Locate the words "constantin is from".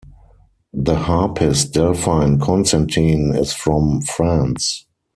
2.39-4.01